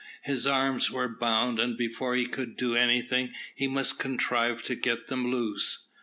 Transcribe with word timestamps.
His 0.23 0.47
arms 0.47 0.89
were 0.89 1.07
bound, 1.15 1.59
and 1.59 1.77
before 1.77 2.15
he 2.15 2.25
could 2.25 2.57
do 2.57 2.75
anything 2.75 3.33
he 3.53 3.67
must 3.67 3.99
contrive 3.99 4.63
to 4.63 4.73
get 4.73 5.09
them 5.09 5.29
loose. 5.29 5.89